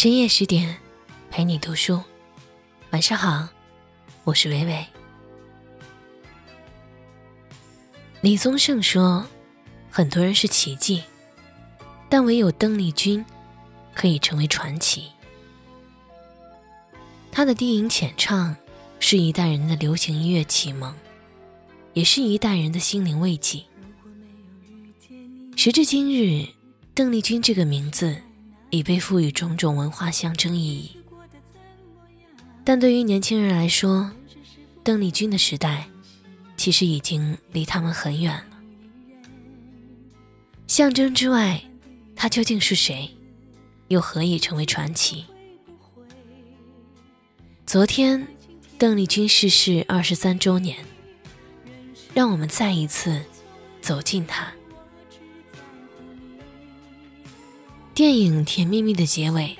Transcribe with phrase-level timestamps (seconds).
[0.00, 0.78] 深夜十点，
[1.30, 2.02] 陪你读书。
[2.88, 3.46] 晚上好，
[4.24, 4.86] 我是伟伟。
[8.22, 9.26] 李宗盛说
[9.92, 11.02] ：“很多人是奇迹，
[12.08, 13.22] 但唯有邓丽君
[13.92, 15.10] 可以成为传奇。”
[17.30, 18.56] 她的低吟浅唱
[19.00, 20.94] 是一代人的流行音乐启蒙，
[21.92, 23.62] 也是一代人的心灵慰藉。
[25.56, 26.48] 时至今日，
[26.94, 28.16] 邓丽君这个名字
[28.70, 30.96] 已被赋予种种文化象征意义。
[32.64, 34.10] 但对于年轻人来说，
[34.82, 35.88] 邓丽君的时代
[36.56, 38.44] 其实已经离他们很远了。
[40.66, 41.60] 象征之外，
[42.14, 43.10] 她究竟是谁？
[43.88, 45.24] 又何以成为传奇？
[47.66, 48.26] 昨天，
[48.78, 50.78] 邓丽君逝世二十三周年，
[52.14, 53.20] 让我们再一次
[53.80, 54.52] 走进她。
[58.00, 59.58] 电影《甜蜜蜜》的结尾，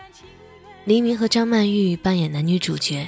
[0.87, 3.07] 黎明和张曼玉扮演男女主角，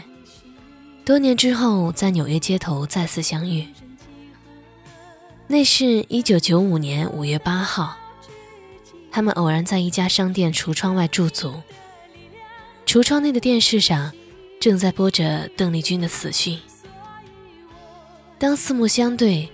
[1.07, 3.67] 多年之后在纽约街头再次相遇。
[5.47, 7.97] 那是一九九五年五月八号，
[9.11, 11.63] 他们偶然在一家商店橱窗外驻足，
[12.85, 14.13] 橱窗内的电视上
[14.61, 16.61] 正在播着邓丽君的死讯。
[18.39, 19.49] 当四目相对，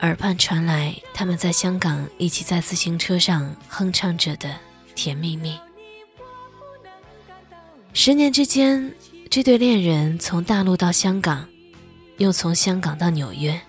[0.00, 4.56] 耳畔传来他们在香港一起在自行车上哼唱着的。
[4.94, 5.58] 甜蜜蜜。
[7.92, 8.94] 十年之间，
[9.28, 11.48] 这对恋人从大陆到香港，
[12.18, 13.60] 又从香港到纽约，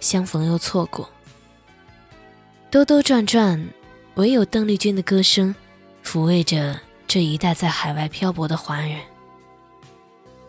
[0.00, 1.08] 相逢又错过。
[2.70, 3.64] 兜兜转转，
[4.16, 5.54] 唯有邓丽君的歌声
[6.04, 8.98] 抚慰着这一代在海外漂泊的华人。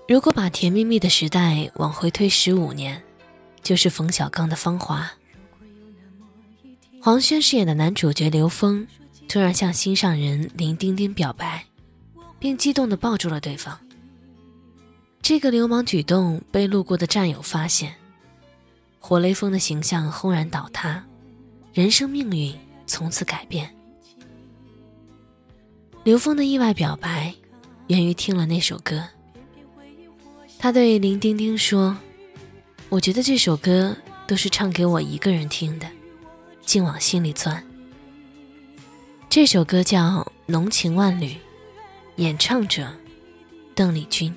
[0.08, 3.02] 如果把甜蜜蜜的时代往回推十五年，
[3.62, 5.12] 就是冯小刚的《芳华》。
[7.02, 8.88] 黄轩饰演的男主角刘峰。
[9.28, 11.66] 突然向心上人林丁丁表白，
[12.40, 13.78] 并激动地抱住了对方。
[15.22, 17.96] 这个流氓举动被路过的战友发现，
[19.00, 21.04] 活雷锋的形象轰然倒塌，
[21.74, 22.54] 人生命运
[22.86, 23.70] 从此改变。
[26.04, 27.34] 刘峰的意外表白
[27.88, 29.04] 源于听了那首歌。
[30.60, 31.98] 他对林丁丁说
[32.90, 35.88] ：“我觉得这首歌都是唱给我一个人听的，
[36.62, 37.62] 竟往心里钻。”
[39.36, 40.00] 这首歌叫
[40.46, 41.28] 《浓情万缕》，
[42.16, 42.90] 演唱者
[43.76, 44.34] 邓丽君。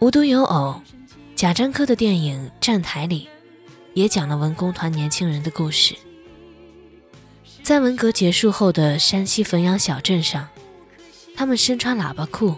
[0.00, 0.82] 无独有偶，
[1.36, 3.28] 贾樟柯的电影《站台》里
[3.94, 5.94] 也讲了文工团年轻人的故事。
[7.62, 10.48] 在文革结束后的山西汾阳小镇上，
[11.36, 12.56] 他们身穿喇叭裤，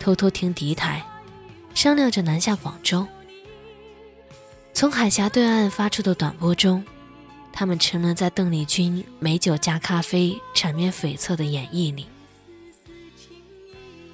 [0.00, 1.06] 偷偷听敌台，
[1.72, 3.06] 商量着南下广州。
[4.72, 6.84] 从海峡对岸发出的短波中。
[7.56, 12.06] 他们沉沦在邓丽君美酒加咖啡、缠绵悱恻的演绎里。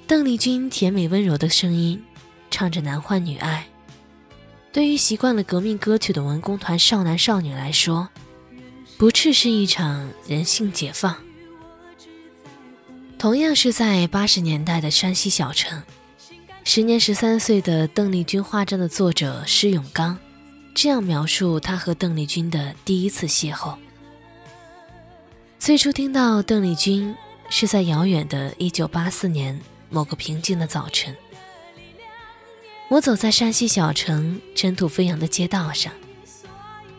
[0.05, 2.03] 邓丽君甜美温柔的声音，
[2.51, 3.67] 唱着男欢女爱。
[4.71, 8.09] 对于习惯了革命歌曲的文工团少男少女来说，
[8.99, 11.17] 不啻是一场人性解放。
[13.17, 15.81] 同样是在八十年代的山西小城，
[16.63, 20.19] 时年十三岁的邓丽君画传的作者施永刚。
[20.73, 23.75] 这样描述他和邓丽君的第一次邂逅。
[25.59, 27.15] 最初听到邓丽君
[27.49, 29.59] 是在遥远的一九八四年
[29.89, 31.15] 某个平静的早晨，
[32.89, 35.93] 我走在山西小城尘土飞扬的街道上，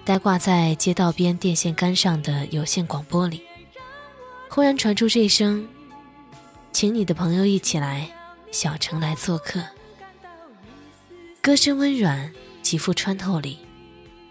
[0.05, 3.43] 呆挂在街道边电线杆上的有线广播里，
[4.49, 5.67] 忽然传出这声
[6.71, 8.09] ：“请你的朋友一起来
[8.53, 9.61] 小城来做客。”
[11.43, 12.33] 歌声温软。
[12.73, 13.59] 极富穿透力，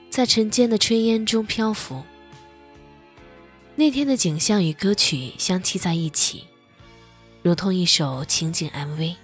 [0.10, 2.02] 在晨间的炊烟中漂浮。
[3.76, 6.48] 那天的景象与歌曲相契在一起，
[7.44, 9.16] 如同一首情景 MV，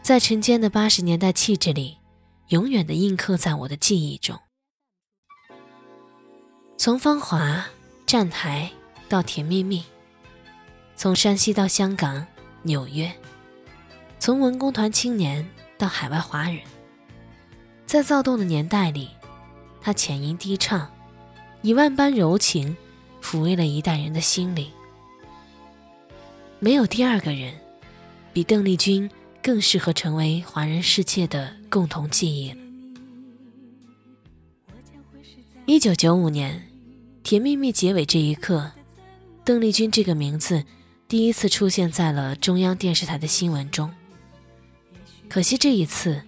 [0.00, 1.98] 在晨间的八十年代气质里，
[2.48, 4.40] 永远的印刻在我的记忆中。
[6.78, 7.66] 从芳华
[8.06, 8.70] 站台
[9.10, 9.84] 到甜蜜蜜，
[10.96, 12.26] 从山西到香港、
[12.62, 13.12] 纽约，
[14.18, 16.62] 从文工团青年到海外华人。
[17.88, 19.08] 在躁动的年代里，
[19.80, 20.90] 他浅吟低唱，
[21.62, 22.76] 以万般柔情
[23.22, 24.70] 抚慰了一代人的心灵。
[26.58, 27.54] 没有第二个人，
[28.34, 29.10] 比邓丽君
[29.42, 32.58] 更适合成为华人世界的共同记忆了。
[35.64, 36.68] 一九九五年，
[37.22, 38.70] 《甜蜜蜜》结尾这一刻，
[39.46, 40.62] 邓丽君这个名字
[41.08, 43.90] 第一次出现在了中央电视台的新闻中。
[45.26, 46.22] 可惜这一次，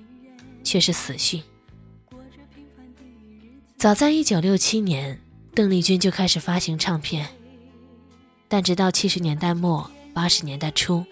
[0.64, 1.42] 却是死讯。
[3.81, 5.19] 早在一九六七年，
[5.55, 7.27] 邓丽君就开始发行唱片。
[8.47, 11.03] 但直到七十年代末、八十年代初，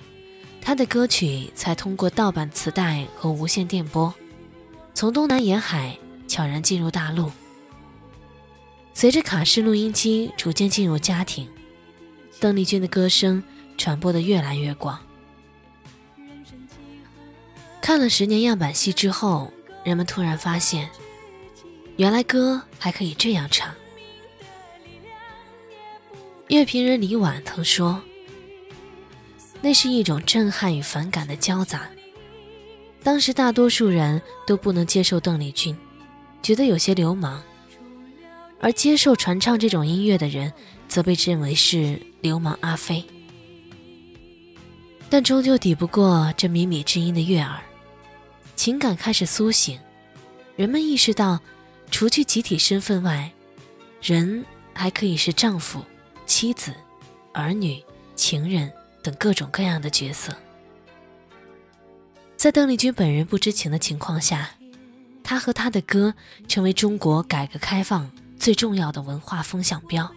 [0.60, 4.12] 她的歌曲才通过盗版磁带和无线电波，
[4.92, 5.96] 从东南沿海
[6.28, 7.32] 悄然进入大陆。
[8.92, 11.48] 随着卡式录音机逐渐进入家庭，
[12.38, 13.42] 邓丽君的歌声
[13.78, 14.98] 传播的越来越广。
[17.80, 19.50] 看了十年样板戏之后，
[19.84, 20.90] 人们突然发现，
[21.98, 23.74] 原来歌还可以这样唱。
[26.46, 28.00] 乐评人李婉曾说
[29.60, 31.90] ：“那是一种震撼与反感的交杂。
[33.02, 35.76] 当时大多数人都不能接受邓丽君，
[36.40, 37.42] 觉得有些流氓；
[38.60, 40.52] 而接受传唱这种音乐的人，
[40.86, 43.04] 则被认为是流氓阿飞。
[45.10, 47.60] 但终究抵不过这靡靡之音的悦耳，
[48.54, 49.76] 情感开始苏醒，
[50.54, 51.40] 人们意识到，
[51.90, 53.32] 除去集体身份外，
[54.00, 55.84] 人还可以是丈夫。”
[56.28, 56.74] 妻子、
[57.32, 57.82] 儿女、
[58.14, 58.70] 情人
[59.02, 60.36] 等各种各样的角色，
[62.36, 64.50] 在邓丽君本人不知情的情况下，
[65.24, 66.14] 她和她的歌
[66.46, 70.12] 成为中国改革开放最重要的文化风向标。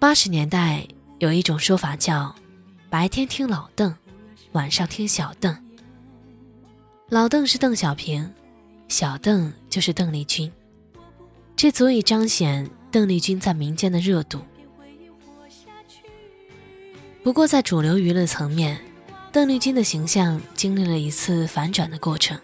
[0.00, 0.88] 八十年代
[1.20, 2.34] 有一种说法叫
[2.90, 3.94] “白天听老邓，
[4.50, 5.56] 晚上听小邓”。
[7.08, 8.28] 老邓是邓小平，
[8.92, 10.52] 小邓就是邓丽君，
[11.56, 12.70] 这足以彰显。
[12.90, 14.42] 邓丽君在民间的热度。
[17.24, 18.78] 不过，在主流娱乐层面，
[19.32, 22.38] 邓丽君的形象经历了一次反转的过程。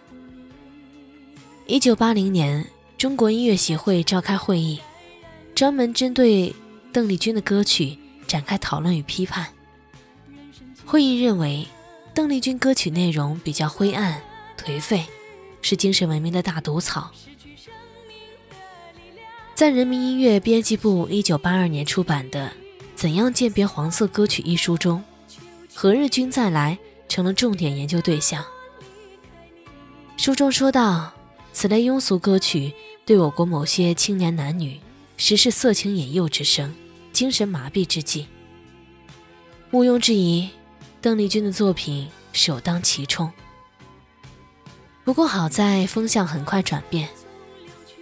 [1.67, 2.65] 一九八零年，
[2.97, 4.79] 中国音乐协会召开会议，
[5.53, 6.55] 专门针对
[6.91, 9.45] 邓丽君的歌曲展开讨论与批判。
[10.83, 11.67] 会议认为，
[12.15, 14.19] 邓丽君歌曲内容比较灰暗、
[14.57, 15.05] 颓废，
[15.61, 17.11] 是精神文明的大毒草。
[19.55, 22.47] 在人民音乐编辑部一九八二年出版的
[22.95, 25.03] 《怎样鉴别黄色歌曲》一书中，
[25.73, 26.77] 《何日君再来》
[27.13, 28.43] 成了重点研究对象。
[30.15, 31.13] 书中说道
[31.51, 32.73] ：“此类庸俗歌曲
[33.05, 34.79] 对我国某些青年男女
[35.17, 36.73] 实是色情引诱之声，
[37.11, 38.27] 精神麻痹之计。
[39.71, 40.49] 毋庸置疑，
[41.01, 43.29] 邓丽君的作品首当其冲。
[45.09, 47.09] 不过好在风向很快转变。”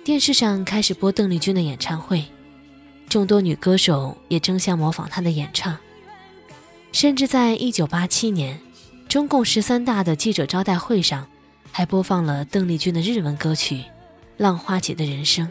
[0.03, 2.25] 电视上开始播邓丽君的演唱会，
[3.07, 5.77] 众多女歌手也争相模仿她的演唱。
[6.91, 8.59] 甚至在一九八七年，
[9.07, 11.25] 中共十三大的记者招待会上，
[11.71, 13.75] 还播放了邓丽君的日文歌曲
[14.35, 15.47] 《浪花姐的人生》。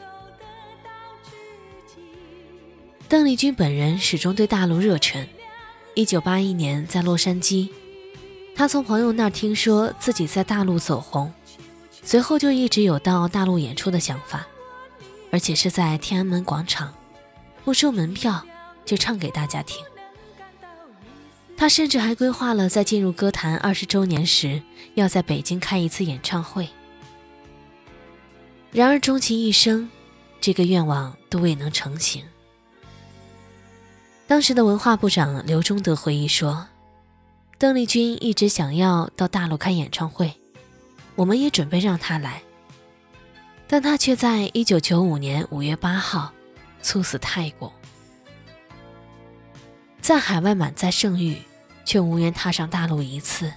[3.09, 5.27] 邓丽君本人始终对大陆热忱。
[5.95, 7.71] 一九八一年在洛杉矶，
[8.55, 11.33] 她从朋友那儿听说自己在大陆走红。
[12.07, 14.47] 随后就一直有到大陆演出的想法，
[15.33, 16.95] 而且是在天安门广场，
[17.65, 18.47] 不收门票
[18.85, 19.85] 就唱给大家听。
[21.57, 24.63] 他甚至还规划了在进入歌坛二十周年时，
[24.95, 26.69] 要在北京开一次演唱会。
[28.71, 29.91] 然而终其一生，
[30.41, 32.23] 这个愿望都未能成行。
[34.29, 36.69] 当时的文化部长刘忠德回忆说
[37.59, 40.33] ：“邓丽君一直想要到大陆开演唱会。”
[41.17, 42.43] 我们也准备让他来，
[43.67, 46.31] 但他却在一九九五年五月八号
[46.83, 47.73] 猝死泰国，
[50.03, 51.39] 在海外满载盛誉，
[51.87, 53.51] 却无缘踏上大陆一次。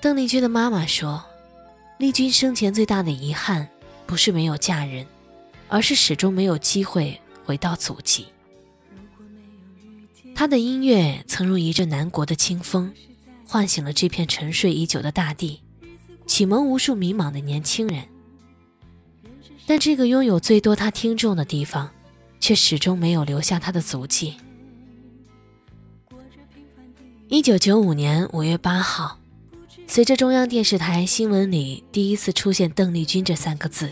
[0.00, 1.24] 邓丽君的妈妈说
[1.98, 3.68] ：“丽君生前最大的遗憾，
[4.06, 5.04] 不是没有嫁人，
[5.68, 8.28] 而是始终没有机会回到祖籍。
[10.36, 12.94] 她的音乐曾如一阵南国的清风，
[13.48, 15.60] 唤醒了这片沉睡已久的大地。”
[16.38, 18.04] 启蒙无数迷茫的年轻人，
[19.66, 21.90] 但这个拥有最多他听众的地方，
[22.38, 24.36] 却始终没有留下他的足迹。
[27.26, 29.18] 一九九五年五月八号，
[29.88, 33.90] 随着中央电视台新闻里第一次出现“邓丽君”这三个字，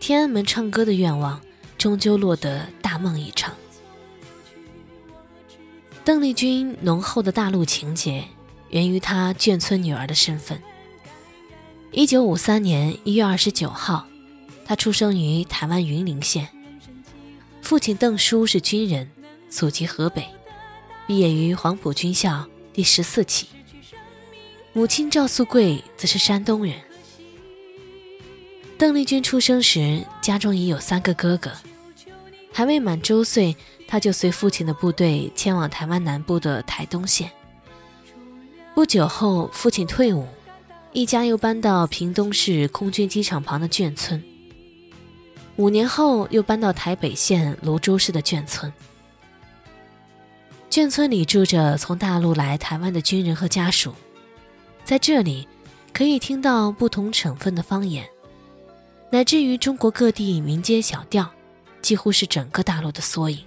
[0.00, 1.40] 天安门唱歌的愿望
[1.78, 3.54] 终究落得大梦一场。
[6.04, 8.24] 邓丽君浓厚的大陆情结，
[8.70, 10.60] 源于她眷村女儿的身份。
[11.94, 14.06] 一九五三年一月二十九号，
[14.64, 16.48] 他出生于台湾云林县。
[17.60, 19.10] 父亲邓叔是军人，
[19.50, 20.26] 祖籍河北，
[21.06, 23.46] 毕业于黄埔军校第十四期。
[24.72, 26.74] 母亲赵素桂则是山东人。
[28.78, 31.52] 邓丽君出生时，家中已有三个哥哥，
[32.54, 33.54] 还未满周岁，
[33.86, 37.30] 他就随父亲的部队迁往台湾南部的台东县。
[38.74, 40.26] 不久后，父亲退伍。
[40.92, 44.22] 一家又搬到屏东市空军机场旁的眷村。
[45.56, 48.70] 五年后又搬到台北县泸州市的眷村。
[50.70, 53.94] 眷村里住着从大陆来台湾的军人和家属，
[54.84, 55.46] 在这里
[55.92, 58.06] 可以听到不同省份的方言，
[59.10, 61.30] 乃至于中国各地民间小调，
[61.80, 63.40] 几乎是整个大陆的缩影。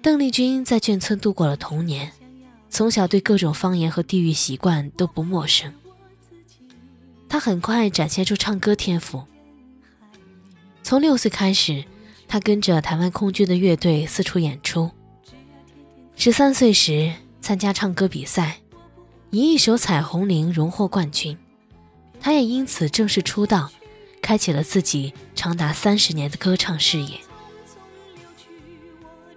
[0.00, 2.12] 邓丽君在眷村度过了童年，
[2.70, 5.72] 从小对各种方言和地域习惯都不陌生。
[7.28, 9.24] 他很快展现出唱歌天赋。
[10.82, 11.84] 从六岁开始，
[12.26, 14.90] 他跟着台湾空军的乐队四处演出。
[16.16, 18.58] 十三岁时参加唱歌比赛，
[19.30, 21.36] 以一首《彩虹铃》荣获冠军，
[22.20, 23.70] 他也因此正式出道，
[24.22, 27.20] 开启了自己长达三十年的歌唱事业。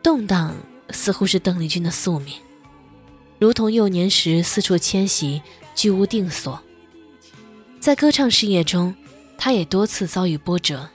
[0.02, 0.56] 动荡
[0.90, 2.36] 似乎是邓丽君的宿命，
[3.42, 5.42] 如同幼年时四处迁徙，
[5.74, 6.62] 居无定所。
[7.80, 8.96] 在歌唱事业中，
[9.36, 10.88] 他也多次遭遇波折。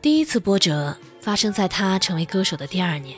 [0.00, 3.14] 第一次波折发生在他成为歌手的第二年。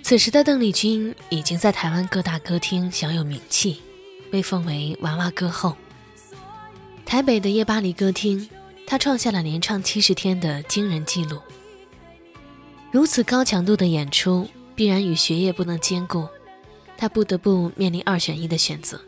[0.00, 3.82] 此时的邓丽君已经在台湾各大歌厅享有名气，
[4.30, 5.76] 被奉为“娃娃歌后”。
[7.04, 8.48] 台北的夜巴黎歌厅，
[8.86, 11.40] 她创下了连唱七十天的惊人纪录。
[12.92, 16.28] 如此高强度的演出，必然与学业不能兼顾，
[16.96, 19.00] 他不得不面临二选一的选择。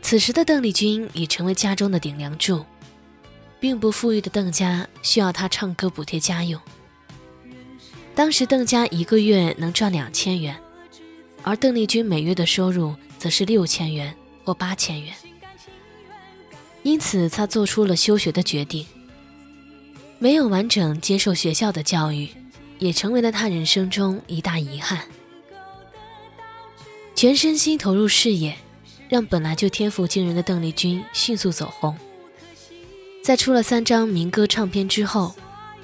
[0.00, 2.64] 此时的邓丽君已成为家中的顶梁柱，
[3.60, 6.58] 并不富裕的邓家需要她唱歌补贴家用。
[8.14, 10.58] 当时邓家一个月能赚两千元，
[11.42, 15.14] 而邓丽君每月的收入则是六千元或八千元，
[16.82, 18.86] 因此她做出了休学的决定。
[20.18, 22.28] 没有完整接受学校的教育，
[22.78, 25.04] 也成为了他人生中一大遗憾。
[27.14, 28.56] 全身心投入事业，
[29.08, 31.96] 让本来就天赋惊人的邓丽君迅速走红。
[33.22, 35.34] 在出了三张民歌唱片之后。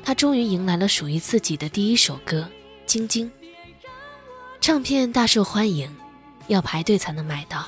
[0.06, 2.46] 他终于迎来了属于自己的第一首歌
[2.84, 3.26] 《晶晶》，
[4.60, 5.90] 唱片大受欢迎，
[6.46, 7.66] 要排队才能买到。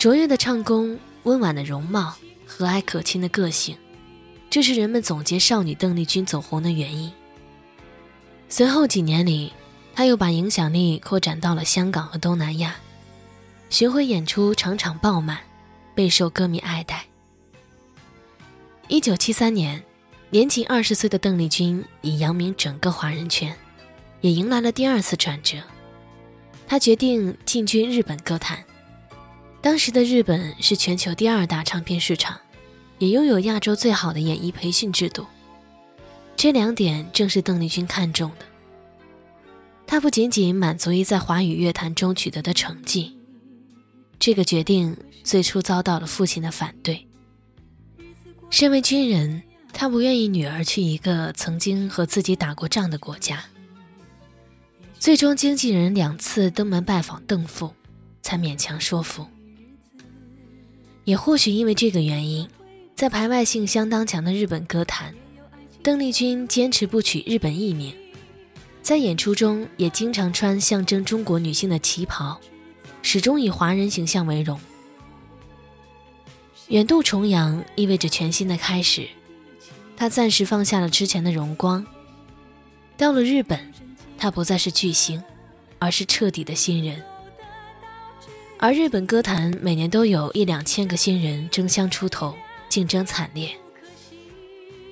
[0.00, 2.12] 卓越的唱功、温婉的容貌、
[2.44, 3.78] 和蔼可亲的个性，
[4.48, 7.12] 这是人们总结少女邓丽君走红的原因。
[8.48, 9.52] 随后几年里，
[9.94, 12.76] 她又把影响力扩展到了香港和东南亚，
[13.68, 15.38] 巡回演出场场爆满，
[15.94, 17.04] 备受歌迷爱戴。
[18.88, 19.82] 一九七三年。
[20.28, 23.54] 年仅二十岁的邓丽君已扬名整个华人圈，
[24.20, 25.58] 也迎来了第二次转折。
[26.66, 28.58] 她决定进军日本歌坛。
[29.62, 32.38] 当时的日本是全球第二大唱片市场，
[32.98, 35.26] 也拥有亚洲最好的演艺培训制度。
[36.36, 38.46] 这两点正是邓丽君看中的。
[39.86, 43.16] 她不仅仅满足于在华语乐坛中取得的成绩，
[44.18, 47.06] 这个决定最初遭到了父亲的反对。
[48.50, 49.42] 身为军人。
[49.78, 53.44] 他不愿意女儿去一个曾经和自己打过仗的国家。
[54.98, 57.74] 最终，经纪人两次登门拜访邓父，
[58.22, 59.26] 才勉强说服。
[61.04, 62.48] 也或许因为这个原因，
[62.96, 65.14] 在排外性相当强的日本歌坛，
[65.82, 67.94] 邓丽君坚持不取日本艺名，
[68.80, 72.40] 在演出中也经常穿象征中国女性的旗袍，
[73.02, 74.58] 始终以华人形象为荣。
[76.68, 79.06] 远渡重洋意味着全新的开始。
[79.94, 81.86] 她暂时放下了之前的荣光，
[82.96, 83.74] 到了日本，
[84.16, 85.22] 她不再是巨星，
[85.78, 87.02] 而是彻底的新人。
[88.56, 92.34] 而日本歌坛每年都有一两千个新人争相出头，
[92.76, 93.56] 竞争惨烈。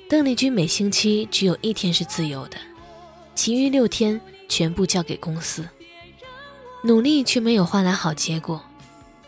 [0.09, 2.57] 邓丽君每星期只有一天是自由的，
[3.35, 5.69] 其余六天全部交给公司。
[6.83, 8.65] 努力却没有换来好结果，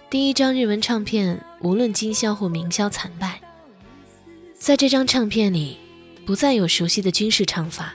[0.08, 3.38] 第一张日文唱片无论经销或明销惨败。
[4.54, 5.76] 在这张唱片里，
[6.24, 7.92] 不再有熟悉的军事唱法，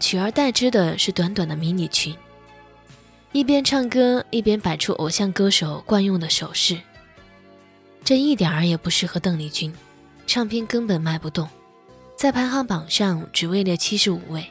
[0.00, 2.16] 取而代之的是短短的迷你裙。
[3.32, 6.78] 一边唱歌一边摆出偶像歌手惯用的手势，
[8.04, 9.72] 这一点儿也不适合邓丽君，
[10.26, 11.48] 唱片根本卖不动，
[12.16, 14.46] 在排行榜上只位列七十五位。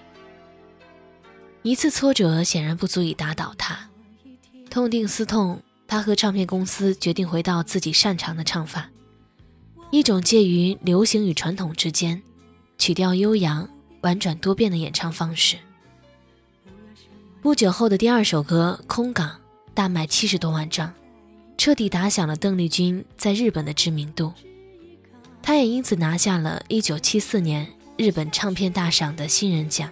[1.62, 3.90] 一次挫折显然不足以打倒她，
[4.70, 8.90] 痛定思痛，她和唱片公司决定回到自己擅长的唱法。
[9.92, 12.24] 一种介于流行与传统之间，
[12.78, 13.70] 曲调悠扬、
[14.02, 15.58] 婉转多变的演唱方式。
[17.42, 19.30] 不久后的第二首歌《空港》
[19.74, 20.92] 大卖七十多万张，
[21.62, 24.34] 彻底打响了邓丽君在日本的知名度。
[25.44, 29.88] 她也因此拿下了一九七四年日本唱片大赏的新人奖。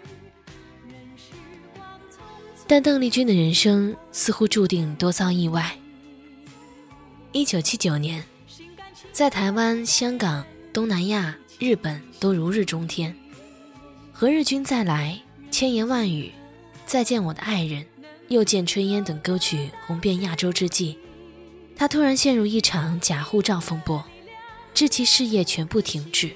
[2.65, 5.77] 但邓丽君的人生似乎注定多遭意外。
[7.33, 8.23] 一九七九年。
[9.11, 13.15] 在台湾、香港、东南亚、日本都如日中天。
[14.11, 15.21] 何日君再来，
[15.51, 16.31] 千言万语，
[16.87, 17.85] 再见我的爱人，
[18.27, 20.97] 又见炊烟等歌曲红遍亚洲之际，
[21.79, 24.03] 他突然陷入一场假护照风波，
[24.73, 26.29] 致其事业全部停滞。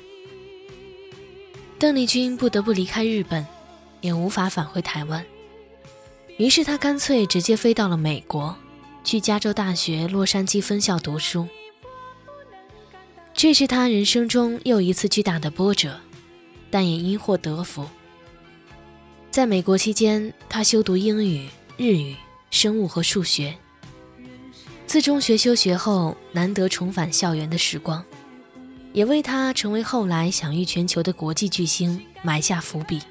[1.78, 3.46] 邓丽君不得不离开日本，
[4.00, 5.26] 也无法返回台湾，
[6.38, 8.56] 于是他干脆直接飞到了美国，
[9.04, 11.46] 去加州大学洛杉矶分校读书。
[13.34, 16.00] 这是他人生中又一次巨大的波折，
[16.72, 17.86] 但也因祸得福。
[19.30, 22.16] 在美国期间，他修读英语、日语、
[22.50, 23.54] 生物和数学。
[24.94, 28.06] 自中学休学后，难得重返校园的时光。
[28.92, 33.02] 也为他成为后来享誉全球的国际巨星埋下伏笔。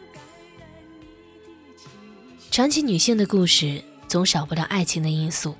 [2.53, 5.57] 传奇女性的故事总少不了爱情的因素，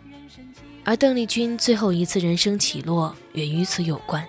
[0.85, 4.25] 而邓丽君最后一次人生起落也与此有关。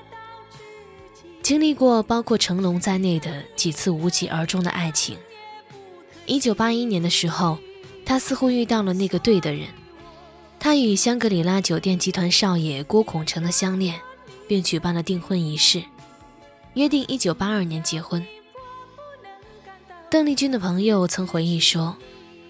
[1.44, 5.16] 经历过包括成龙在内的几次无疾而终的爱情，
[6.26, 7.60] 一九八一年的时候，
[8.04, 9.68] 她似乎遇到了那个对的人，
[10.63, 14.00] 他与香格里拉酒店集团少爷郭孔成的相恋。
[14.48, 15.82] 并举办了订婚仪式，
[16.75, 18.24] 约定一九八二年结婚。
[20.10, 21.98] 邓丽君的朋友曾回忆说，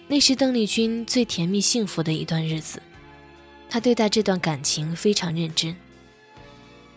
[0.07, 2.81] 那是邓丽君最甜蜜幸福的一段日子。
[3.69, 5.73] 她对待这段感情非常认真。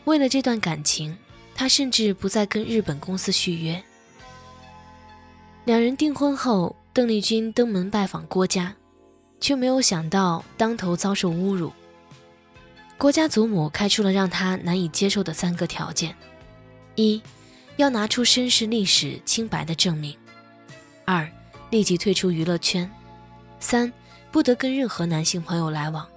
[0.07, 1.17] 为了这段感情，
[1.55, 3.81] 她甚至不再跟日本公司续约。
[5.67, 8.75] 两人订婚后，邓丽君登门拜访郭家，
[9.41, 11.73] 却没有想到当头遭受侮辱。
[12.99, 16.17] 郭家祖母开出了让他难以接受的三个条件：
[16.95, 17.21] 一，
[17.77, 20.15] 要拿出身世历史清白的证明；
[21.05, 21.31] 二，
[21.71, 22.89] 立即退出娱乐圈；
[23.61, 23.93] 三，
[24.33, 26.09] 不得跟任何男性朋友来往。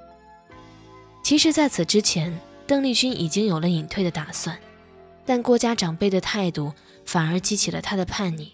[1.21, 4.57] 其实，在此之前，邓丽君已经有了隐退的打算，
[5.25, 6.73] 但郭家长辈的态度
[7.05, 8.53] 反而激起了他的叛逆。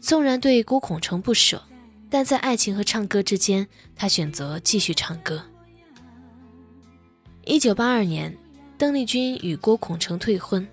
[0.00, 1.62] 纵然对郭孔成不舍，
[2.10, 5.42] 但在爱情和唱歌之间，他选择继续唱歌。
[7.46, 8.36] 一九八二年，
[8.76, 10.66] 邓丽君与郭孔成退婚。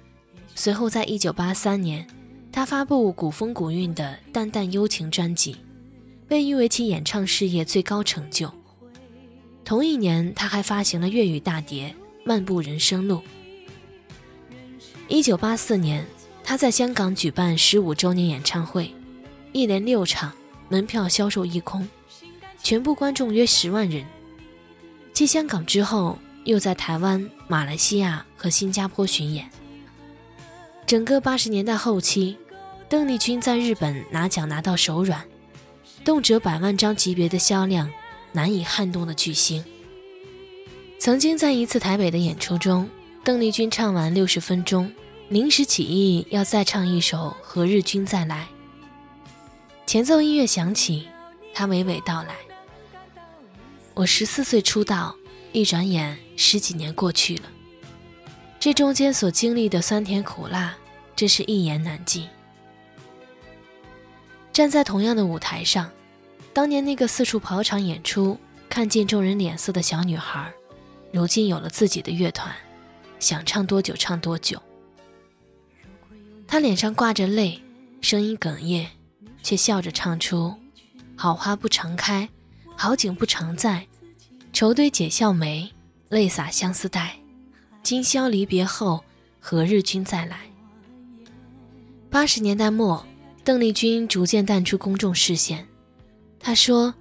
[0.56, 2.06] 随后，在一九八三年，
[2.52, 5.56] 她发布古风古韵的《淡淡幽情》专辑，
[6.28, 8.52] 被誉为其演唱事业最高成就。
[9.63, 11.89] 同一年，她还发行了粤语大碟
[12.26, 13.17] 《漫步人生路》。
[15.08, 16.04] 一九八四年，
[16.43, 18.91] 她在香港举办十五周年演唱会，
[19.54, 20.34] 一连六场，
[20.69, 21.88] 门票销售一空，
[22.62, 24.06] 全部观众约十万人。
[25.13, 26.17] 继香港之后。
[26.47, 29.51] 又在台湾、马来西亚和新加坡巡演。
[30.86, 32.38] 整个八十年代后期，
[32.88, 35.21] 邓丽君在日本拿奖拿到手软，
[36.06, 37.91] 动辄百万张级别的销量，
[38.32, 39.62] 难以撼动的巨星。
[40.97, 42.89] 曾经在一次台北的演出中，
[43.25, 44.89] 邓丽君唱完六十分钟，
[45.27, 48.47] 临时起意要再唱一首《何日君再来》。
[49.88, 51.08] 前奏音乐响起，
[51.54, 52.36] 他娓娓道来
[53.95, 55.15] ：“我十四岁出道。”
[55.54, 57.43] 一转眼十几年过去了，
[58.60, 60.78] 这中间所经历的酸甜苦辣，
[61.15, 62.28] 真是一言难尽。
[64.52, 65.89] 站在同样的舞台上，
[66.54, 68.38] 当年那个四处跑场演出、
[68.69, 70.52] 看尽众人脸色的小女孩，
[71.13, 72.54] 如今有了自己的乐团，
[73.19, 74.62] 想唱多久唱多久。
[76.45, 77.63] 她脸上挂着泪，
[78.02, 78.91] 声音哽咽，
[79.47, 80.53] 却笑着唱出
[81.15, 82.27] ：“好花不常开，
[82.75, 83.88] 好景不常在。”
[84.51, 85.71] 愁堆解笑眉，
[86.10, 87.15] 泪洒相思带。
[87.81, 89.05] 今宵离别后，
[89.39, 90.39] 何日君再来？
[92.10, 93.07] 八十年代末，
[93.45, 95.65] 邓丽君逐渐淡出公众视线。
[96.41, 96.93] 她说：“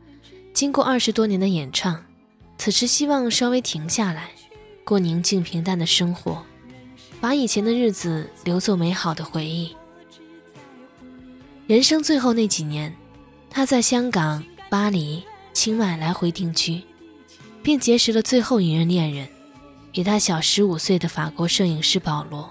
[0.54, 2.00] 经过二十多年的演唱，
[2.58, 4.30] 此时希望稍微停下来，
[4.84, 6.46] 过宁静平淡的生活，
[7.20, 9.74] 把以前的日子留作美好的回忆。”
[11.66, 12.94] 人生最后那几年，
[13.50, 16.82] 她在香港、巴黎、清迈来回定居。
[17.66, 19.28] 并结识了最后一任恋人，
[19.90, 22.48] 比他小十五岁的法国摄影师保罗。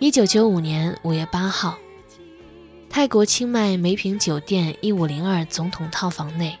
[0.00, 1.78] 一九九五年五月八号，
[2.90, 6.58] 泰国清迈梅坪酒店一五零二总统套房内，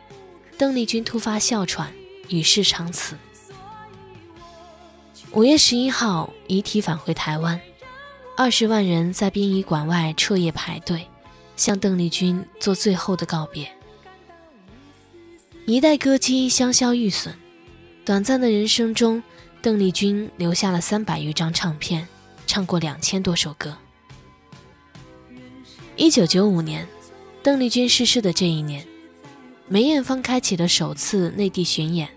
[0.56, 1.92] 邓丽君突发哮喘，
[2.28, 3.16] 与世长辞。
[5.32, 7.60] 五月十一号，遗体返回台湾，
[8.34, 11.06] 二十万人在殡仪馆外彻夜排队，
[11.54, 13.70] 向邓丽君做最后的告别。
[15.66, 17.34] 一代歌姬香消玉损，
[18.06, 19.22] 短暂的人生中，
[19.60, 22.08] 邓丽君留下了三百余张唱片，
[22.46, 23.76] 唱过两千多首歌。
[25.96, 26.88] 一九九五年，
[27.42, 28.84] 邓丽君逝世的这一年，
[29.68, 32.08] 梅艳芳开启了首次内地巡演，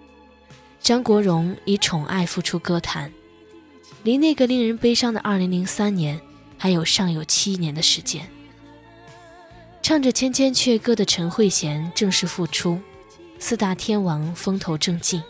[0.79, 3.11] 张国荣以宠爱复出歌坛，
[4.05, 6.21] 离那个令人悲伤的2003年
[6.59, 8.29] 还有尚有七年的时间。
[9.81, 12.79] 唱着《千千阙歌》的陈慧娴正式复出，
[13.39, 15.23] 四大天王风头正劲。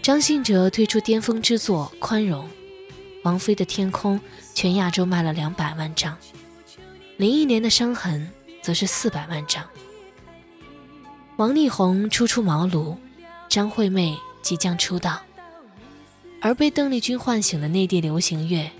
[0.00, 2.44] 张信哲推出巅峰之作《宽容》，
[3.24, 4.20] 王菲的《天空》
[4.54, 6.16] 全亚洲卖了两百万张，
[7.16, 8.30] 林忆莲的《伤痕》
[8.64, 9.64] 则是四百万张。
[11.38, 12.96] 王力宏初出茅庐，
[13.48, 14.16] 张惠妹。
[14.40, 15.20] 即将出道，
[16.40, 18.70] 而被邓丽君唤醒的内地流行乐，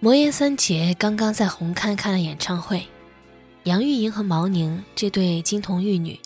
[0.00, 2.86] 魔岩三杰刚刚在红磡开了演唱会，
[3.64, 6.18] 杨钰莹和毛宁这对金童玉女，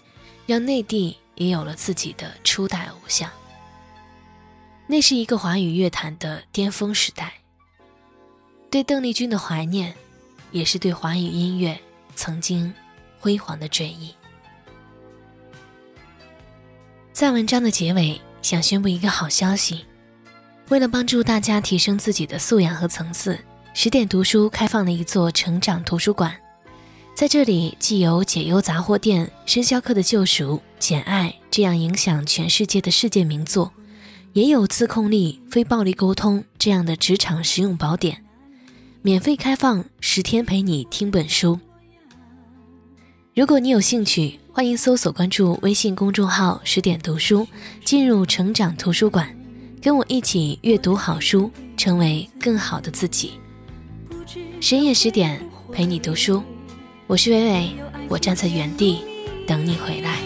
[0.46, 3.30] 让内地也有了自己的初代偶像。
[4.86, 7.34] 那是一个华语乐坛的巅峰时代，
[8.70, 9.94] 对邓丽君的怀念，
[10.52, 11.78] 也是对华语音乐
[12.14, 12.72] 曾经
[13.18, 14.14] 辉煌的追忆。
[17.12, 19.84] 在文章的结尾，想宣布一个好消息：
[20.70, 23.36] 为了帮助大家提升自己的素养和层次，
[23.74, 26.32] 十点读书开放了一座成长图书馆。
[27.12, 30.44] 在这里，既有《解忧杂货店》《生肖课的救赎》
[30.78, 33.72] 《简爱》这样影响全世界的世界名作，
[34.32, 38.24] 也有《自控力》《非暴力沟通》这样的职场实用宝典。
[39.02, 41.58] 免费开放十天，陪你听本书。
[43.34, 47.44] 如果你有兴趣，欢迎搜索关注微信公众号“十点读书”，
[47.84, 49.34] 进入成长图书馆，
[49.82, 53.40] 跟我一起阅读好书，成为更好的自己。
[54.60, 55.40] 深夜十点
[55.72, 56.42] 陪你读书，
[57.06, 57.70] 我是伟伟，
[58.06, 59.02] 我站在原地
[59.46, 60.18] 等你回来。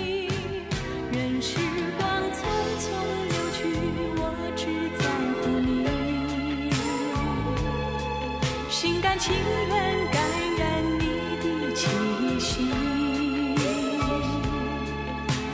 [8.68, 9.32] 心甘情
[9.68, 10.20] 愿感
[10.58, 11.04] 染你
[11.38, 11.86] 的气
[12.40, 12.64] 息。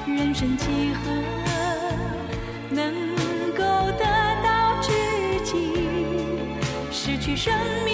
[0.07, 1.40] 人生几何
[7.31, 7.53] 去生
[7.85, 7.90] 命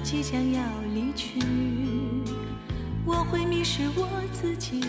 [0.00, 1.40] 即将要离去，
[3.06, 4.80] 我会迷失我自己，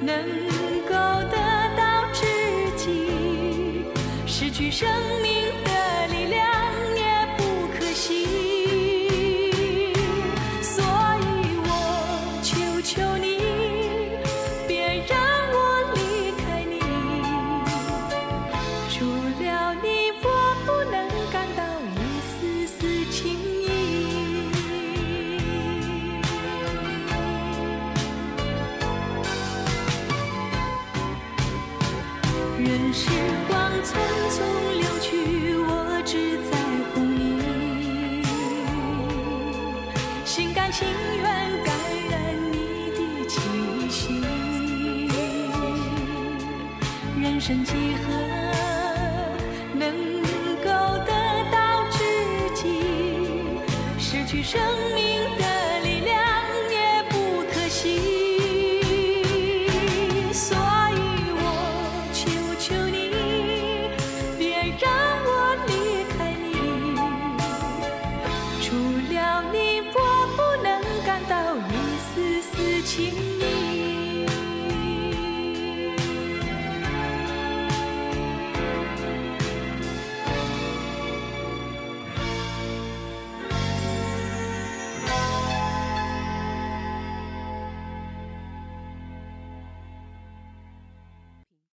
[0.00, 0.16] 能
[0.88, 0.94] 够
[1.30, 1.36] 得
[1.76, 2.24] 到知
[2.76, 3.84] 己？
[4.26, 4.88] 失去生
[5.22, 5.45] 命
[47.36, 48.12] 人生几何
[49.74, 49.92] 能
[50.64, 50.70] 够
[51.04, 51.12] 得
[51.52, 51.98] 到知
[52.54, 52.80] 己
[53.98, 54.58] 失去生
[54.94, 55.45] 命的